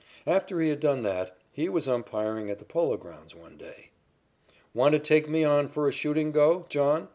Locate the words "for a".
5.67-5.91